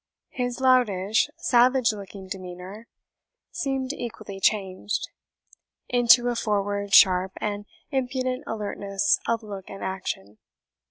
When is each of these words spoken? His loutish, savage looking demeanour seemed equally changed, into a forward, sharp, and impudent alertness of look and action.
His 0.31 0.59
loutish, 0.59 1.29
savage 1.37 1.93
looking 1.93 2.27
demeanour 2.27 2.87
seemed 3.51 3.93
equally 3.93 4.39
changed, 4.39 5.09
into 5.89 6.29
a 6.29 6.35
forward, 6.35 6.95
sharp, 6.95 7.33
and 7.37 7.67
impudent 7.91 8.43
alertness 8.47 9.19
of 9.27 9.43
look 9.43 9.69
and 9.69 9.83
action. 9.83 10.39